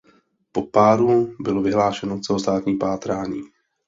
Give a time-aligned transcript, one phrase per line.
[0.51, 3.41] Po páru bylo vyhlášeno celostátní pátrání.